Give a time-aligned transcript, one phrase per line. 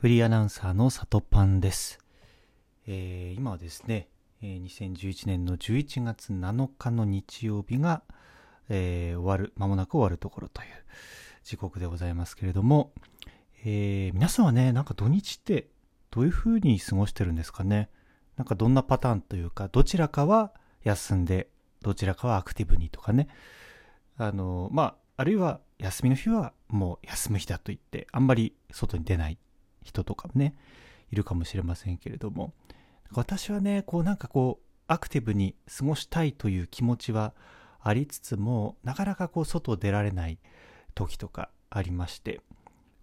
[0.00, 1.98] フリーアナウンサーの里パンです。
[2.86, 4.08] えー今はですね、
[4.40, 8.00] えー2011年の11月7日の日曜日が、
[8.70, 10.68] えー終わる、間もなく終わるところという
[11.44, 12.94] 時刻でございますけれども、
[13.62, 15.68] えー皆さんはね、なんか土日って
[16.10, 17.90] どういう風に過ごしてるんですかね？
[18.38, 21.50] なんかどんなパターンというか、どちらかは休んで、
[21.82, 23.28] どちらかはアクティブにとかね。
[24.16, 29.36] あの、まあ、あるいは休みの日はもう休む日だと言って、あんまり外に出ない
[29.90, 30.54] 人とかもね、
[31.10, 32.54] いるかもしれませんけれども、
[33.12, 37.34] 私はね、こうなんかこう、アクティブに過ごしたいという気持ちは
[37.80, 40.38] ありつつも、なかなかこう外出られない
[40.94, 42.40] 時とかありまして、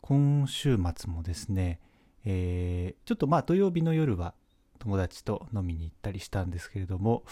[0.01, 1.79] 今週末もですね、
[2.25, 4.33] えーちょっとまあ土曜日の夜は
[4.77, 7.23] 友達と飲みに行ったりしたんですけれども、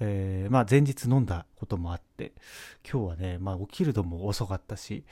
[0.00, 2.32] えーまあ前日飲んだこともあって、
[2.90, 5.04] 今日はね、まあ起きるのも遅かったし、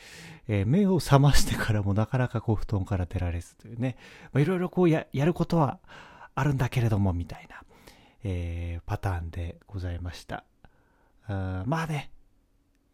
[0.49, 3.97] えー目を覚ましてからもなかなかこう布団から出られずというね、
[4.33, 5.79] まあいろいろこうやることは
[6.35, 7.63] あるんだけれども、みたいな、
[8.25, 10.45] えーパターンでございました。
[11.29, 12.11] あまあね、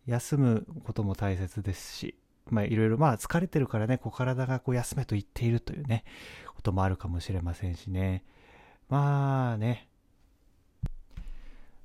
[0.06, 2.14] 休むことも大切ですし、
[2.50, 6.05] まあいろいろまあ疲れてるからね、こう体がこう休めと言っているというね、
[6.55, 8.24] こともあるかもしれませんしね。
[8.89, 9.89] まあね、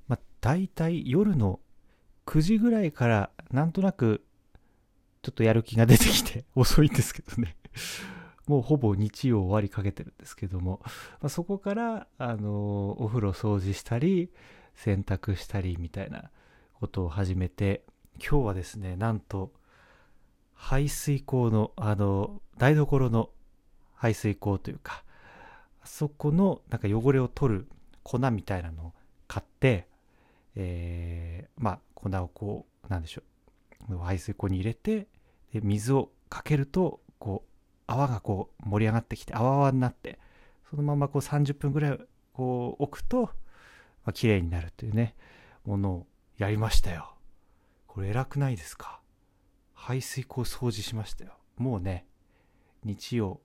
[0.08, 1.60] まあ大体夜の
[2.26, 4.24] 9時ぐらいからなんとなく
[5.22, 7.56] ちょっとやる気が出てきて 遅いんですけどね。
[8.48, 14.32] もうほぼ日曜終わりかけてるんですけども、まあ、そこから、あのお風呂掃除したり、
[14.76, 16.30] 洗濯したりみたいな
[16.74, 17.86] ことを始めて、
[18.20, 19.54] 今日はですね、なんと、
[20.54, 23.30] 排水口の、あの、台所の
[23.94, 25.06] 排水口というか、
[25.86, 27.68] そこのなんか汚れを取る
[28.04, 28.94] 粉みたいなのを
[29.28, 29.88] 買って、
[30.56, 33.24] えーまあ粉をこう、なんでしょ
[33.90, 35.08] う、排水口に入れて、
[35.54, 37.50] で水をかけると、こう、
[37.88, 40.20] 泡がこう盛り上がってきて、泡泡になって、
[40.70, 42.00] そのままこう30分ぐらい
[42.34, 43.30] こう置くと、ま
[44.08, 45.16] あ、綺麗になるというね、
[45.66, 46.08] ものを
[46.38, 47.16] やりましたよ。
[47.88, 49.00] これ偉くないですか？
[49.74, 51.38] 排水口掃除しましたよ。
[51.58, 52.06] もうね、
[52.84, 53.40] 日曜、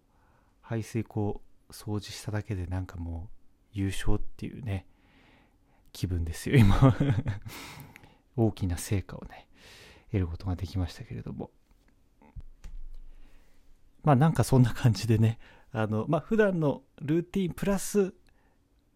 [0.62, 1.40] 排水口
[1.70, 3.28] 掃除しただけでなんかも
[3.74, 4.86] う優勝っていうね、
[5.92, 6.96] 気分ですよ、今。
[8.36, 9.48] 大きな成果をね、
[10.06, 11.50] 得ることができましたけれども。
[14.04, 15.38] まあなんかそんな感じでね、
[15.72, 18.14] あの、まあ普段のルーティンプラス、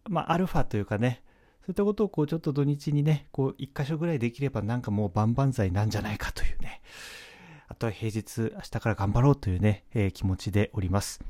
[0.09, 1.21] まあアルファというかね、
[1.61, 6.81] そういったことをこうちょっと土日にね、こう一箇所ぐらいできればなんかもう万々歳なんじゃないかというね、
[7.67, 11.23] あとは平日明日から頑張ろうというね、えー気持ちでおります。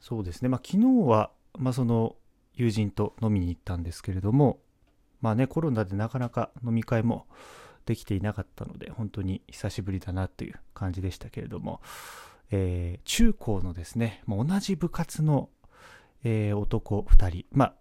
[0.00, 2.16] そうですね、まあ昨日は、まあその
[2.54, 4.58] 友人と飲みに行ったんですけれども、
[5.20, 7.26] まあね、コロナでなかなか飲み会も
[7.86, 11.80] できていなかったので、本当に久しぶりだなという感じでしたけれども、
[12.50, 15.48] えー中高のですね、もう同じ部活の、
[16.24, 17.74] えー男2人、まあ、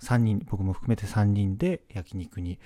[0.00, 2.58] 3人、僕も含めて3人で焼肉に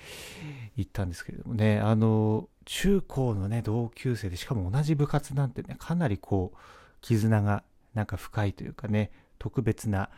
[0.75, 6.57] 行ったんですけれどもね、あの、中高のね、同級生で、しかも同じ部活なんてね、かなりこう、
[7.01, 10.09] 絆がなんか深いというかね、特別な、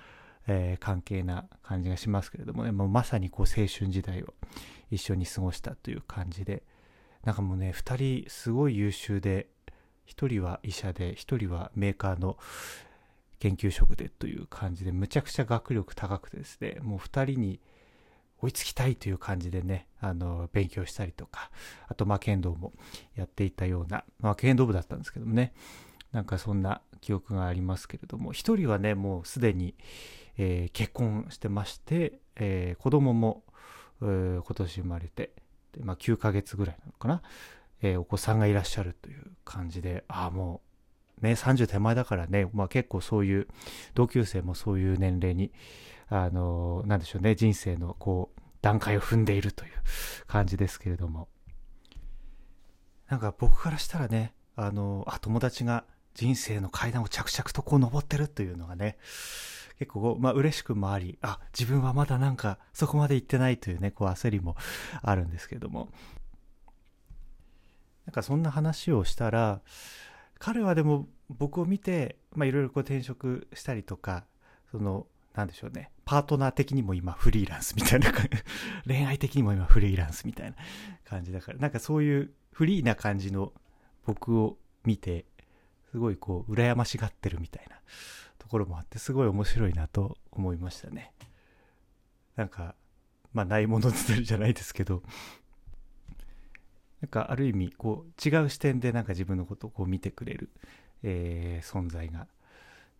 [0.47, 4.34] えー関係な感じがしますけれどもね、もうまさにこう青春時代を
[4.91, 6.63] 一緒に過ごしたという感じで、
[7.23, 9.47] なんかもうね、2人すごい優秀で、
[10.07, 11.16] 1人は医者で、1
[11.47, 12.38] 人はメーカーの
[13.39, 17.59] 研究職でという感じで、むちゃくちゃ学力高くてですね、もう2人に
[18.41, 21.50] 追いつきたいという感じでね、あの、勉強したりとか、
[21.88, 22.73] あと、まあ、剣道も
[23.16, 25.53] やっていたような、まあ、剣道部だったんですけどもね、
[26.13, 29.75] なんかそんな記憶がありますけれども、1人はね、もうすでに、
[30.38, 33.44] えー結婚してまして、えー子供も、
[34.01, 35.31] えー今年生まれて、
[35.73, 37.22] でまあ、9ヶ月ぐらいなのかな、
[37.81, 40.62] えーお子さんがいらっしゃるという感じで、ああ、も
[41.22, 43.47] う、ね、30手前だからね、まあ、結構そういう、
[43.96, 45.52] 同級生もそういう年齢に、
[46.09, 49.72] あのーなんでしょうね、人生のこう、段階を踏んでいるという
[50.28, 51.28] 感じですけれども、
[53.09, 58.97] なんか僕からしたらね、あのーあ、友達が人生の階段を着々とこう登ってるというのがね、
[59.79, 64.55] 結構、まあ嬉しくもあり、あ、自分はまだなんかそこまで行ってないというね、こう焦りも
[65.02, 65.90] あるんですけども。
[68.05, 69.61] なんかそんな話をしたら、
[70.38, 74.26] 彼はでも僕を見て、まあいろいろこう転職したりとか、
[74.72, 78.11] その、なんでしょうね、パートナー的にも今フリーランスみたいな、
[78.85, 80.58] 恋愛的にも今フリーランスみたいな
[81.05, 83.53] 感じだから、なんかそういうフリーな感じの
[84.05, 85.26] 僕を見て、
[85.93, 87.75] すごいこう、羨ましがってるみたいな
[88.40, 91.13] ところもあって、すごい面白いなと思いましたね。
[92.35, 92.73] なんか、
[93.31, 95.03] まあ、ないものずてるじゃないですけど、
[97.01, 100.49] なんかある意味、こう、違う視点でなんか自分のことをこう見てくれる、
[101.03, 102.25] えー存在が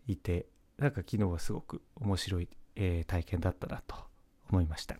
[0.06, 0.46] いて、
[0.78, 3.96] なんか昨日はすごく面白い、えー体験だったなと
[4.50, 4.94] 思いました。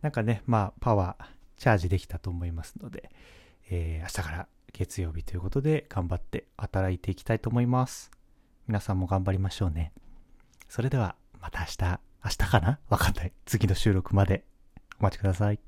[0.00, 1.26] なんかね、まあ、パワー、
[1.58, 3.10] チャージできたと思いますので、
[3.68, 4.48] えー明日から
[4.78, 8.12] 月曜日ということで頑張って働いていきたいと思います。
[8.68, 9.92] 皆さんも頑張りましょうね。
[10.68, 12.78] それではまた明日、明日かな？
[12.88, 13.32] わかんない。
[13.44, 14.44] 次の収録まで
[15.00, 15.58] お待ちください。